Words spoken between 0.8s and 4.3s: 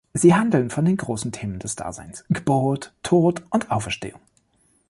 den großen Themen des Daseins: Geburt, Tod und Auferstehung.